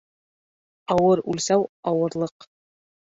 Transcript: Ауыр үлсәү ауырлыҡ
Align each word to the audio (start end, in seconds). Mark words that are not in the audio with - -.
Ауыр 0.95 1.21
үлсәү 1.33 1.67
ауырлыҡ 1.91 2.49